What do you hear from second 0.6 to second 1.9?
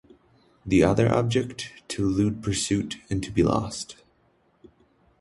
The other object,